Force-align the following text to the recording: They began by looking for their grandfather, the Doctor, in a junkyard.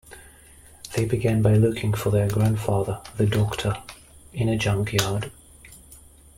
They 0.95 1.05
began 1.05 1.43
by 1.43 1.57
looking 1.57 1.93
for 1.93 2.09
their 2.09 2.27
grandfather, 2.27 3.03
the 3.17 3.27
Doctor, 3.27 3.77
in 4.33 4.49
a 4.49 4.57
junkyard. 4.57 5.29